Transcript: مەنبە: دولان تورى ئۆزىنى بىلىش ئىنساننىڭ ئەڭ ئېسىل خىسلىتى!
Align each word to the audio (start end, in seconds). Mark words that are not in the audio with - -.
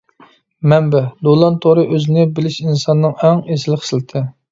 مەنبە: 0.71 1.01
دولان 1.27 1.59
تورى 1.65 1.83
ئۆزىنى 1.89 2.23
بىلىش 2.39 2.57
ئىنساننىڭ 2.65 3.13
ئەڭ 3.27 3.43
ئېسىل 3.57 3.79
خىسلىتى! 3.83 4.25